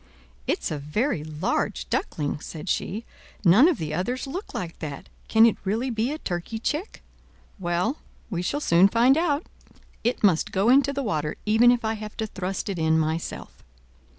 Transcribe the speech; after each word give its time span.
"It's 0.47 0.71
a 0.71 0.79
very 0.79 1.23
large 1.23 1.87
duckling," 1.91 2.39
said 2.39 2.69
she; 2.69 3.05
"none 3.45 3.67
of 3.67 3.77
the 3.77 3.93
others 3.93 4.25
look 4.25 4.51
like 4.51 4.79
that: 4.79 5.09
can 5.27 5.45
it 5.45 5.57
really 5.63 5.91
be 5.91 6.11
a 6.11 6.17
turkey 6.17 6.57
chick? 6.57 7.03
Well, 7.59 7.97
we 8.31 8.41
shall 8.41 8.61
soon 8.61 8.87
find 8.87 9.15
out. 9.15 9.45
It 10.03 10.23
must 10.23 10.51
go 10.51 10.69
into 10.69 10.91
the 10.91 11.03
water, 11.03 11.35
even 11.45 11.69
if 11.69 11.85
I 11.85 11.93
have 11.93 12.17
to 12.17 12.25
thrust 12.25 12.67
it 12.67 12.79
in 12.79 12.97
myself." 12.97 13.63